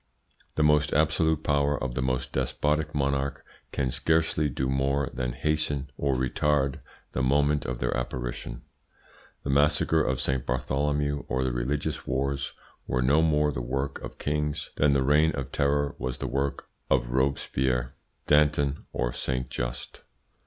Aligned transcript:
The 0.55 0.63
most 0.63 0.93
absolute 0.93 1.43
power 1.43 1.77
of 1.79 1.93
the 1.93 2.01
most 2.01 2.33
despotic 2.33 2.95
monarch 2.95 3.45
can 3.71 3.91
scarcely 3.91 4.49
do 4.49 4.67
more 4.67 5.11
than 5.13 5.33
hasten 5.33 5.91
or 5.95 6.15
retard 6.15 6.79
the 7.11 7.21
moment 7.21 7.67
of 7.67 7.77
their 7.77 7.95
apparition. 7.95 8.63
The 9.43 9.51
massacre 9.51 10.01
of 10.01 10.19
Saint 10.19 10.47
Bartholomew 10.47 11.25
or 11.29 11.43
the 11.43 11.51
religious 11.51 12.07
wars 12.07 12.53
were 12.87 13.03
no 13.03 13.21
more 13.21 13.51
the 13.51 13.61
work 13.61 14.01
of 14.01 14.17
kings 14.17 14.71
than 14.75 14.93
the 14.93 15.03
Reign 15.03 15.33
of 15.33 15.51
Terror 15.51 15.93
was 15.99 16.17
the 16.17 16.25
work 16.25 16.67
of 16.89 17.11
Robespierre, 17.11 17.93
Danton, 18.25 18.87
or 18.91 19.13
Saint 19.13 19.51
Just. 19.51 20.01